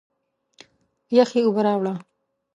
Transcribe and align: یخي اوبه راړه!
یخي 1.17 1.39
اوبه 1.43 1.61
راړه! 1.65 1.93